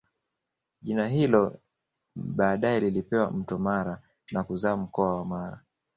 [0.81, 1.59] Jina hilo
[2.15, 5.61] baadae lilipewa Mto Mara na kuzaa mkoa wa Mara